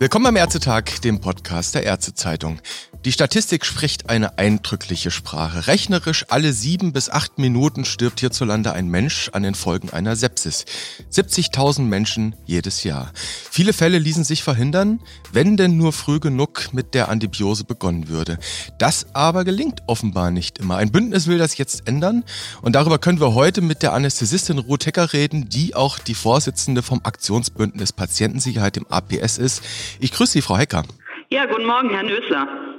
[0.00, 2.58] Willkommen am Ärztetag, dem Podcast der Ärztezeitung.
[3.06, 5.68] Die Statistik spricht eine eindrückliche Sprache.
[5.68, 10.66] Rechnerisch alle sieben bis acht Minuten stirbt hierzulande ein Mensch an den Folgen einer Sepsis.
[11.10, 13.10] 70.000 Menschen jedes Jahr.
[13.50, 15.00] Viele Fälle ließen sich verhindern,
[15.32, 18.38] wenn denn nur früh genug mit der Antibiose begonnen würde.
[18.78, 20.76] Das aber gelingt offenbar nicht immer.
[20.76, 22.22] Ein Bündnis will das jetzt ändern
[22.60, 26.82] und darüber können wir heute mit der Anästhesistin Ruth Hecker reden, die auch die Vorsitzende
[26.82, 29.62] vom Aktionsbündnis Patientensicherheit im APS ist.
[30.00, 30.84] Ich grüße Sie, Frau Hecker.
[31.30, 32.69] Ja, guten Morgen, Herr Nösler.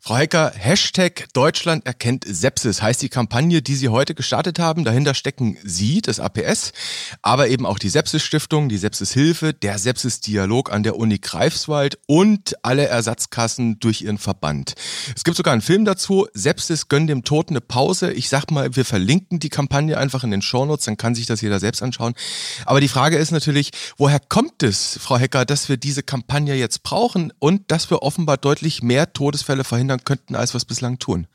[0.00, 4.84] Frau Hecker, Hashtag Deutschland erkennt Sepsis heißt die Kampagne, die Sie heute gestartet haben.
[4.84, 6.72] Dahinter stecken Sie, das APS,
[7.22, 12.86] aber eben auch die Sepsis-Stiftung, die Sepsis-Hilfe, der Sepsis-Dialog an der Uni Greifswald und alle
[12.86, 14.74] Ersatzkassen durch ihren Verband.
[15.16, 18.12] Es gibt sogar einen Film dazu, Sepsis gönnt dem Toten eine Pause.
[18.12, 21.40] Ich sag mal, wir verlinken die Kampagne einfach in den Shownotes, dann kann sich das
[21.40, 22.14] jeder selbst anschauen.
[22.66, 26.82] Aber die Frage ist natürlich, woher kommt es, Frau Hecker, dass wir diese Kampagne jetzt
[26.82, 30.98] brauchen und dass wir offenbar deutlich mehr Todesfälle Todesfälle verhindern könnten, als wir es bislang
[30.98, 31.26] tun?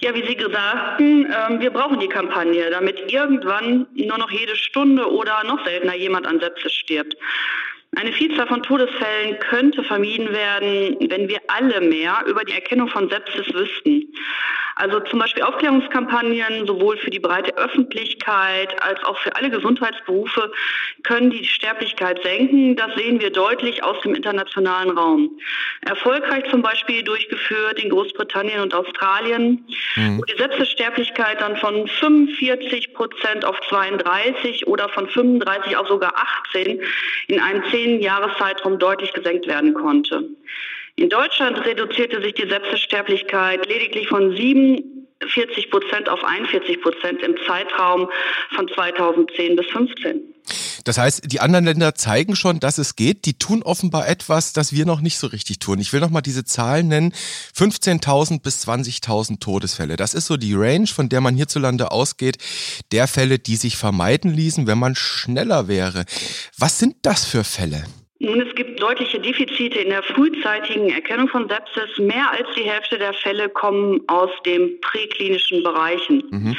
[0.00, 5.10] Ja, wie Sie sagten, äh, wir brauchen die Kampagne, damit irgendwann nur noch jede Stunde
[5.10, 7.16] oder noch seltener jemand an Sepsis stirbt.
[7.96, 13.08] Eine Vielzahl von Todesfällen könnte vermieden werden, wenn wir alle mehr über die Erkennung von
[13.08, 14.12] Sepsis wüssten.
[14.78, 20.52] Also zum Beispiel Aufklärungskampagnen sowohl für die breite Öffentlichkeit als auch für alle Gesundheitsberufe
[21.02, 22.76] können die Sterblichkeit senken.
[22.76, 25.30] Das sehen wir deutlich aus dem internationalen Raum.
[25.80, 29.66] Erfolgreich zum Beispiel durchgeführt in Großbritannien und Australien,
[29.96, 30.18] mhm.
[30.18, 36.14] wo die Sepsissterblichkeit dann von 45 Prozent auf 32 oder von 35 auf sogar
[36.50, 36.80] 18
[37.26, 40.24] in einem zehn Jahreszeitraum deutlich gesenkt werden konnte.
[40.96, 48.08] In Deutschland reduzierte sich die Sepsissterblichkeit lediglich von 47 Prozent auf 41 Prozent im Zeitraum
[48.54, 50.34] von 2010 bis 2015.
[50.88, 53.26] Das heißt, die anderen Länder zeigen schon, dass es geht.
[53.26, 55.80] Die tun offenbar etwas, das wir noch nicht so richtig tun.
[55.80, 57.12] Ich will noch mal diese Zahlen nennen.
[57.54, 59.96] 15.000 bis 20.000 Todesfälle.
[59.96, 62.38] Das ist so die Range, von der man hierzulande ausgeht,
[62.90, 66.06] der Fälle, die sich vermeiden ließen, wenn man schneller wäre.
[66.56, 67.84] Was sind das für Fälle?
[68.20, 71.98] Nun, es gibt deutliche Defizite in der frühzeitigen Erkennung von Sepsis.
[71.98, 76.22] Mehr als die Hälfte der Fälle kommen aus den präklinischen Bereichen.
[76.30, 76.56] Mhm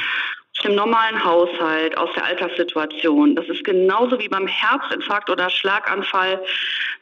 [0.60, 3.34] dem normalen Haushalt, aus der Alltagssituation.
[3.36, 6.40] Das ist genauso wie beim Herzinfarkt oder Schlaganfall.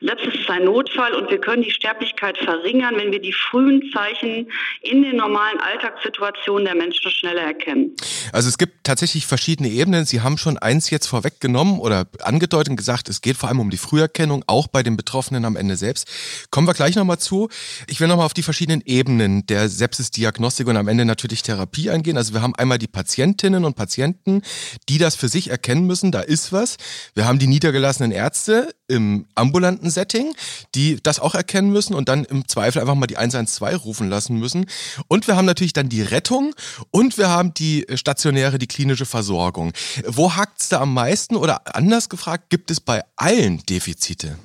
[0.00, 4.48] Sepsis ist ein Notfall und wir können die Sterblichkeit verringern, wenn wir die frühen Zeichen
[4.82, 7.96] in den normalen Alltagssituationen der Menschen schneller erkennen.
[8.32, 10.04] Also es gibt tatsächlich verschiedene Ebenen.
[10.04, 13.70] Sie haben schon eins jetzt vorweggenommen oder angedeutet und gesagt, es geht vor allem um
[13.70, 16.08] die Früherkennung, auch bei den Betroffenen am Ende selbst.
[16.50, 17.48] Kommen wir gleich nochmal zu.
[17.88, 22.16] Ich will nochmal auf die verschiedenen Ebenen der Sepsis-Diagnostik und am Ende natürlich Therapie eingehen.
[22.16, 24.42] Also wir haben einmal die Patientin, Patientinnen und Patienten,
[24.88, 26.76] die das für sich erkennen müssen, da ist was.
[27.14, 30.34] Wir haben die niedergelassenen Ärzte im ambulanten Setting,
[30.74, 34.36] die das auch erkennen müssen und dann im Zweifel einfach mal die 112 rufen lassen
[34.38, 34.66] müssen.
[35.08, 36.54] Und wir haben natürlich dann die Rettung
[36.90, 39.72] und wir haben die stationäre, die klinische Versorgung.
[40.06, 44.38] Wo hakt es da am meisten oder anders gefragt, gibt es bei allen Defizite?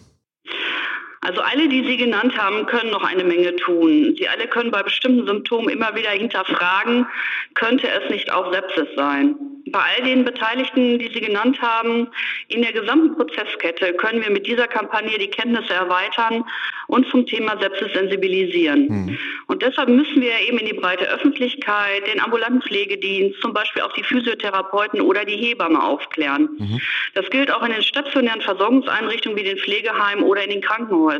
[1.23, 4.13] Also alle, die Sie genannt haben, können noch eine Menge tun.
[4.17, 7.07] Sie alle können bei bestimmten Symptomen immer wieder hinterfragen,
[7.53, 9.35] könnte es nicht auch Sepsis sein?
[9.67, 12.09] Bei all den Beteiligten, die Sie genannt haben,
[12.49, 16.43] in der gesamten Prozesskette können wir mit dieser Kampagne die Kenntnisse erweitern
[16.87, 18.87] und zum Thema Sepsis sensibilisieren.
[18.89, 19.17] Mhm.
[19.47, 23.93] Und deshalb müssen wir eben in die breite Öffentlichkeit, den ambulanten Pflegedienst, zum Beispiel auch
[23.93, 26.49] die Physiotherapeuten oder die Hebamme aufklären.
[26.57, 26.81] Mhm.
[27.13, 31.12] Das gilt auch in den stationären Versorgungseinrichtungen wie den Pflegeheimen oder in den Krankenhäusern.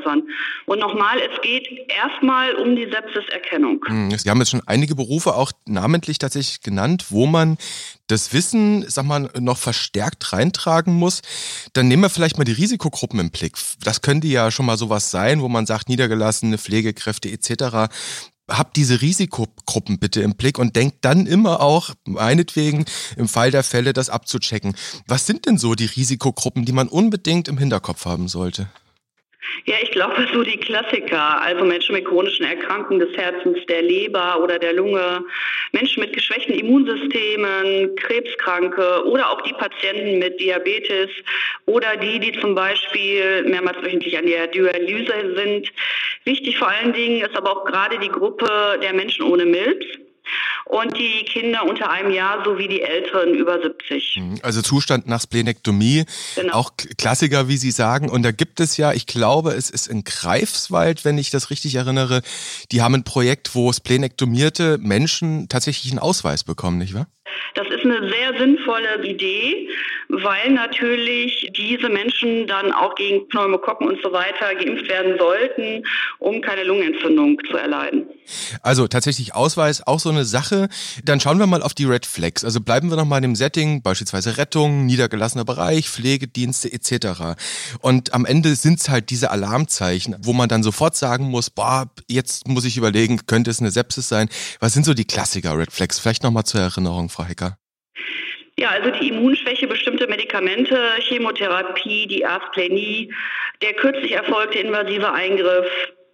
[0.66, 3.84] Und nochmal, es geht erstmal um die Sepsiserkennung.
[3.88, 4.18] Mhm.
[4.18, 7.58] Sie haben jetzt schon einige Berufe auch namentlich tatsächlich genannt, wo man
[8.08, 11.22] das Wissen, sag mal, noch verstärkt reintragen muss,
[11.74, 13.58] dann nehmen wir vielleicht mal die Risikogruppen im Blick.
[13.84, 17.94] Das könnte ja schon mal sowas sein, wo man sagt, niedergelassene Pflegekräfte etc.
[18.50, 23.64] Habt diese Risikogruppen bitte im Blick und denkt dann immer auch, meinetwegen, im Fall der
[23.64, 24.76] Fälle das abzuchecken.
[25.08, 28.68] Was sind denn so die Risikogruppen, die man unbedingt im Hinterkopf haben sollte?
[29.66, 34.42] Ja, ich glaube, so die Klassiker, also Menschen mit chronischen Erkrankungen des Herzens, der Leber
[34.42, 35.24] oder der Lunge,
[35.72, 41.10] Menschen mit geschwächten Immunsystemen, Krebskranke oder auch die Patienten mit Diabetes
[41.66, 45.72] oder die, die zum Beispiel mehrmals wöchentlich an der Dialyse sind.
[46.26, 49.84] Wichtig vor allen Dingen ist aber auch gerade die Gruppe der Menschen ohne Milz
[50.66, 54.18] und die Kinder unter einem Jahr sowie die Älteren über 70.
[54.18, 54.40] Mhm.
[54.44, 56.06] Also Zustand nach Splenektomie,
[56.36, 56.54] genau.
[56.54, 58.10] auch Klassiker, wie Sie sagen.
[58.10, 61.76] Und da gibt es ja, ich glaube, es ist in Greifswald, wenn ich das richtig
[61.76, 62.22] erinnere,
[62.72, 67.08] die haben ein Projekt, wo splenektomierte Menschen tatsächlich einen Ausweis bekommen, nicht wahr?
[67.56, 69.70] Das ist eine sehr sinnvolle Idee,
[70.10, 75.84] weil natürlich diese Menschen dann auch gegen Pneumokokken und so weiter geimpft werden sollten,
[76.20, 78.08] um keine Lungenentzündung zu erleiden.
[78.62, 80.70] Also tatsächlich Ausweis auch so eine Sache.
[81.04, 82.44] Dann schauen wir mal auf die Red Flags.
[82.44, 87.36] Also bleiben wir noch mal in dem Setting, beispielsweise Rettung, niedergelassener Bereich, Pflegedienste etc.
[87.80, 91.90] Und am Ende sind es halt diese Alarmzeichen, wo man dann sofort sagen muss, boah,
[92.08, 94.30] jetzt muss ich überlegen, könnte es eine Sepsis sein?
[94.60, 96.00] Was sind so die Klassiker Red Flags?
[96.00, 97.58] Vielleicht noch mal zur Erinnerung, Frau Hecker.
[98.58, 103.12] Ja, also die Immunschwäche, bestimmte Medikamente, Chemotherapie, die Arztplanie,
[103.62, 105.68] der kürzlich erfolgte invasive Eingriff,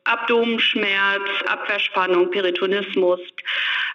[0.06, 3.20] Abdomenschmerz, Abwehrspannung, Peritonismus,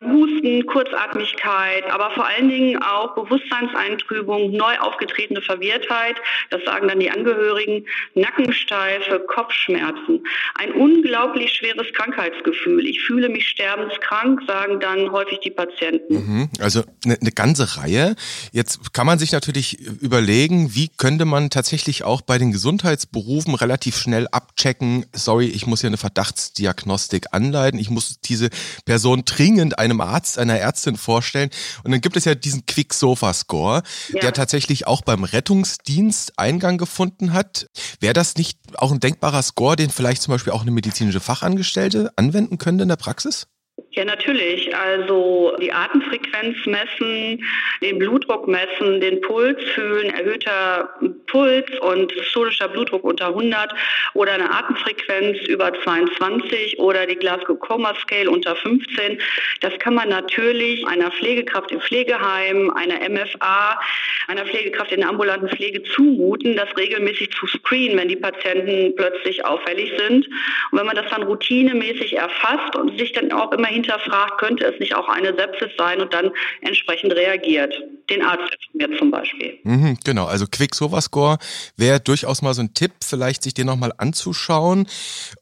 [0.02, 6.16] Husten, Kurzatmigkeit, aber vor allen Dingen auch Bewusstseinseintrübung, neu aufgetretene Verwirrtheit,
[6.50, 10.24] das sagen dann die Angehörigen, Nackensteife, Kopfschmerzen.
[10.56, 12.86] Ein unglaublich schweres Krankheitsgefühl.
[12.86, 16.14] Ich fühle mich sterbenskrank, sagen dann häufig die Patienten.
[16.14, 18.16] Mhm, also eine, eine ganze Reihe.
[18.52, 23.96] Jetzt kann man sich natürlich überlegen, wie könnte man tatsächlich auch bei den Gesundheitsberufen relativ
[23.96, 28.50] schnell abchecken, sorry, ich muss hier eine Verdachtsdiagnostik anleiten, ich muss diese
[28.84, 31.50] Person dringend einem Arzt, einer Ärztin vorstellen.
[31.82, 34.20] Und dann gibt es ja diesen Quick-Sofa-Score, ja.
[34.20, 37.68] der tatsächlich auch beim Rettungsdienst Eingang gefunden hat.
[38.00, 42.12] Wäre das nicht auch ein denkbarer Score, den vielleicht zum Beispiel auch eine medizinische Fachangestellte
[42.16, 43.46] anwenden könnte in der Praxis?
[43.94, 44.74] Ja, natürlich.
[44.74, 47.44] Also die Atemfrequenz messen,
[47.80, 50.90] den Blutdruck messen, den Puls fühlen, erhöhter
[51.28, 53.72] Puls und systolischer Blutdruck unter 100
[54.14, 59.20] oder eine Atemfrequenz über 22 oder die Glasgow Coma Scale unter 15.
[59.60, 63.78] Das kann man natürlich einer Pflegekraft im Pflegeheim, einer MFA,
[64.26, 69.44] einer Pflegekraft in der ambulanten Pflege zumuten, das regelmäßig zu screenen, wenn die Patienten plötzlich
[69.44, 70.26] auffällig sind.
[70.72, 74.78] Und wenn man das dann routinemäßig erfasst und sich dann auch immer hinterfragt, könnte es
[74.80, 77.74] nicht auch eine Sepsis sein und dann entsprechend reagiert.
[78.10, 79.58] Den Arzt informiert zum Beispiel.
[79.62, 81.38] Mhm, genau, also Quicksilver-Score
[81.76, 84.86] wäre durchaus mal so ein Tipp, vielleicht sich den nochmal anzuschauen.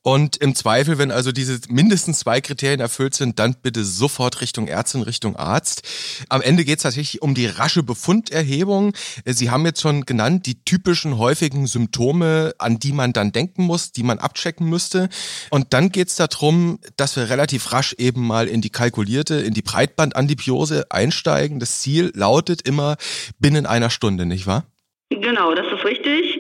[0.03, 4.69] Und im Zweifel, wenn also diese mindestens zwei Kriterien erfüllt sind, dann bitte sofort Richtung
[4.69, 5.83] Ärztin, Richtung Arzt.
[6.29, 8.93] Am Ende geht es tatsächlich um die rasche Befunderhebung.
[9.25, 13.93] Sie haben jetzt schon genannt, die typischen häufigen Symptome, an die man dann denken muss,
[13.93, 15.09] die man abchecken müsste.
[15.51, 19.53] Und dann geht es darum, dass wir relativ rasch eben mal in die kalkulierte, in
[19.53, 21.61] die Breitbandandibiose einsteigen.
[21.61, 22.97] Das Ziel lautet immer
[23.39, 24.65] binnen einer Stunde, nicht wahr?
[25.11, 26.39] Genau, das ist richtig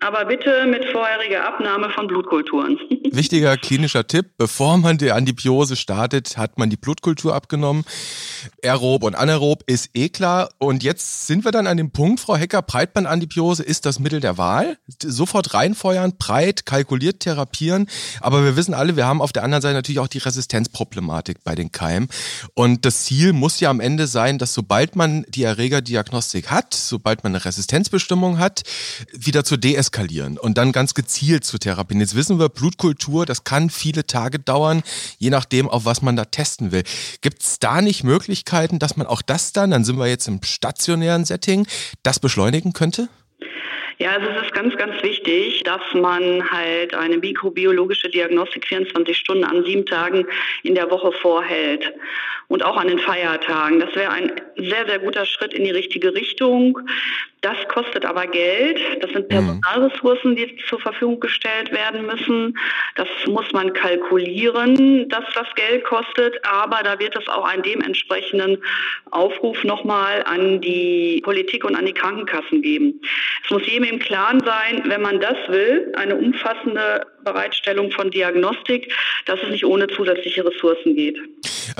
[0.00, 2.78] aber bitte mit vorheriger Abnahme von Blutkulturen.
[3.12, 7.84] Wichtiger klinischer Tipp, bevor man die Antibiose startet, hat man die Blutkultur abgenommen.
[8.62, 10.48] Aerob und anaerob ist eh klar.
[10.58, 14.38] Und jetzt sind wir dann an dem Punkt, Frau Hecker, Breitbandantibiose ist das Mittel der
[14.38, 14.78] Wahl.
[15.02, 17.88] Sofort reinfeuern, breit, kalkuliert therapieren.
[18.20, 21.54] Aber wir wissen alle, wir haben auf der anderen Seite natürlich auch die Resistenzproblematik bei
[21.54, 22.08] den Keimen.
[22.54, 27.22] Und das Ziel muss ja am Ende sein, dass sobald man die Erregerdiagnostik hat, sobald
[27.22, 28.62] man eine Resistenzbestimmung hat,
[29.12, 32.00] wieder zur DSK eskalieren und dann ganz gezielt zu therapieren.
[32.00, 34.82] Jetzt wissen wir, Blutkultur, das kann viele Tage dauern,
[35.18, 36.84] je nachdem, auf was man da testen will.
[37.20, 38.29] Gibt es da nicht Möglichkeiten,
[38.78, 41.66] dass man auch das dann, dann sind wir jetzt im stationären Setting,
[42.02, 43.08] das beschleunigen könnte?
[44.00, 49.44] Ja, also es ist ganz, ganz wichtig, dass man halt eine mikrobiologische Diagnostik 24 Stunden
[49.44, 50.26] an sieben Tagen
[50.62, 51.92] in der Woche vorhält
[52.48, 53.78] und auch an den Feiertagen.
[53.78, 56.78] Das wäre ein sehr, sehr guter Schritt in die richtige Richtung.
[57.42, 58.78] Das kostet aber Geld.
[59.00, 59.28] Das sind mhm.
[59.28, 62.58] Personalressourcen, die zur Verfügung gestellt werden müssen.
[62.96, 66.38] Das muss man kalkulieren, dass das Geld kostet.
[66.44, 68.62] Aber da wird es auch einen dementsprechenden
[69.10, 73.00] Aufruf nochmal an die Politik und an die Krankenkassen geben.
[73.44, 78.92] Es muss jedem im Klaren sein, wenn man das will, eine umfassende Bereitstellung von Diagnostik,
[79.24, 81.18] dass es nicht ohne zusätzliche Ressourcen geht.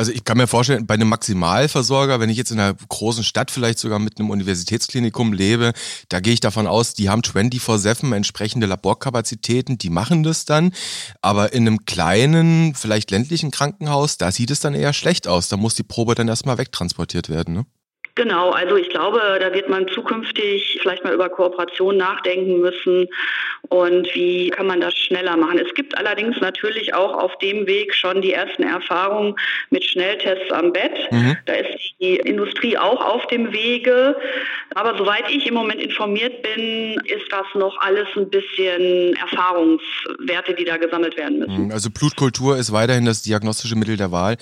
[0.00, 3.50] Also ich kann mir vorstellen, bei einem Maximalversorger, wenn ich jetzt in einer großen Stadt
[3.50, 5.74] vielleicht sogar mit einem Universitätsklinikum lebe,
[6.08, 10.72] da gehe ich davon aus, die haben 24-7 entsprechende Laborkapazitäten, die machen das dann.
[11.20, 15.50] Aber in einem kleinen, vielleicht ländlichen Krankenhaus, da sieht es dann eher schlecht aus.
[15.50, 17.52] Da muss die Probe dann erstmal wegtransportiert werden.
[17.52, 17.66] Ne?
[18.14, 23.08] Genau, also ich glaube, da wird man zukünftig vielleicht mal über Kooperation nachdenken müssen
[23.68, 25.58] und wie kann man das schneller machen.
[25.58, 29.36] Es gibt allerdings natürlich auch auf dem Weg schon die ersten Erfahrungen
[29.70, 30.92] mit Schnelltests am Bett.
[31.10, 31.36] Mhm.
[31.46, 34.16] Da ist die Industrie auch auf dem Wege.
[34.74, 40.64] Aber soweit ich im Moment informiert bin, ist das noch alles ein bisschen Erfahrungswerte, die
[40.64, 41.66] da gesammelt werden müssen.
[41.66, 44.36] Mhm, also Blutkultur ist weiterhin das diagnostische Mittel der Wahl.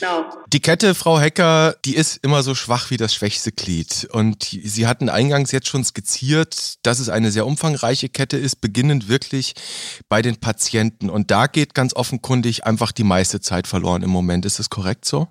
[0.00, 0.24] Genau.
[0.52, 4.08] Die Kette, Frau Hecker, die ist immer so schwach wie das schwächste Glied.
[4.12, 9.08] Und Sie hatten eingangs jetzt schon skizziert, dass es eine sehr umfangreiche Kette ist, beginnend
[9.08, 9.54] wirklich
[10.08, 11.10] bei den Patienten.
[11.10, 14.44] Und da geht ganz offenkundig einfach die meiste Zeit verloren im Moment.
[14.44, 15.26] Ist das korrekt so?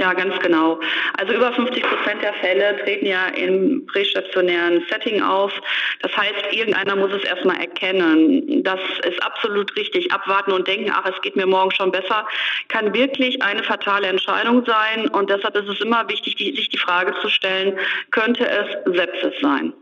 [0.00, 0.80] Ja, ganz genau.
[1.18, 5.52] Also über 50 Prozent der Fälle treten ja im prästationären Setting auf.
[6.00, 8.64] Das heißt, irgendeiner muss es erstmal erkennen.
[8.64, 10.10] Das ist absolut richtig.
[10.10, 12.26] Abwarten und denken, ach, es geht mir morgen schon besser,
[12.68, 15.06] kann wirklich eine fatale Entscheidung sein.
[15.08, 17.78] Und deshalb ist es immer wichtig, die, sich die Frage zu stellen,
[18.10, 19.74] könnte es Sepsis sein?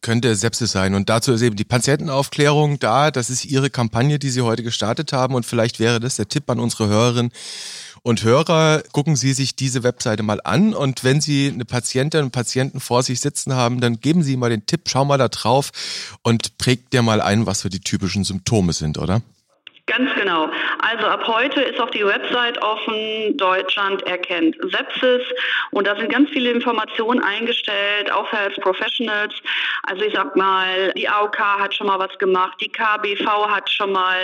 [0.00, 0.96] Könnte Sepsis sein.
[0.96, 3.12] Und dazu ist eben die Patientenaufklärung da.
[3.12, 5.36] Das ist Ihre Kampagne, die Sie heute gestartet haben.
[5.36, 7.30] Und vielleicht wäre das der Tipp an unsere Hörerinnen
[8.06, 8.84] und Hörer.
[8.92, 10.74] Gucken Sie sich diese Webseite mal an.
[10.74, 14.48] Und wenn Sie eine Patientin und Patienten vor sich sitzen haben, dann geben Sie mal
[14.48, 15.72] den Tipp, schau mal da drauf
[16.22, 19.22] und prägt dir mal ein, was so die typischen Symptome sind, oder?
[19.88, 20.50] Ganz genau.
[20.80, 25.22] Also ab heute ist auch die Website offen, Deutschland erkennt Sepsis
[25.70, 29.32] und da sind ganz viele Informationen eingestellt, auch für Health Professionals.
[29.84, 33.92] Also ich sag mal, die AOK hat schon mal was gemacht, die KBV hat schon
[33.92, 34.16] mal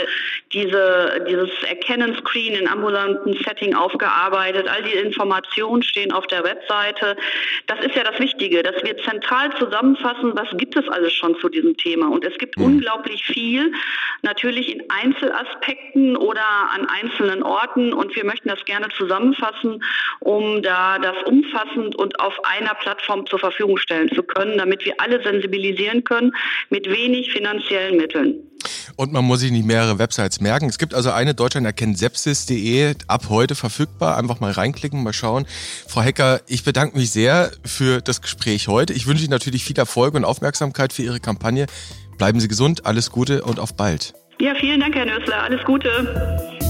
[0.52, 4.66] diese, dieses Erkennen-Screen in ambulanten Setting aufgearbeitet.
[4.68, 7.16] All die Informationen stehen auf der Webseite.
[7.68, 11.48] Das ist ja das Wichtige, dass wir zentral zusammenfassen, was gibt es alles schon zu
[11.48, 12.08] diesem Thema.
[12.08, 12.64] Und es gibt mhm.
[12.64, 13.72] unglaublich viel,
[14.22, 16.44] natürlich in Einzelaspekten Aspekten oder
[16.74, 19.82] an einzelnen Orten und wir möchten das gerne zusammenfassen,
[20.20, 24.94] um da das umfassend und auf einer Plattform zur Verfügung stellen zu können, damit wir
[24.98, 26.32] alle sensibilisieren können
[26.70, 28.48] mit wenig finanziellen Mitteln.
[28.96, 30.68] Und man muss sich nicht mehrere Websites merken.
[30.68, 34.16] Es gibt also eine Deutschland erkennt sepsis.de ab heute verfügbar.
[34.16, 35.46] Einfach mal reinklicken, mal schauen.
[35.88, 38.92] Frau Hecker, ich bedanke mich sehr für das Gespräch heute.
[38.92, 41.66] Ich wünsche Ihnen natürlich viel Erfolg und Aufmerksamkeit für Ihre Kampagne.
[42.18, 44.14] Bleiben Sie gesund, alles Gute und auf bald.
[44.42, 45.44] Ja, vielen Dank, Herr Nösler.
[45.44, 46.61] Alles Gute.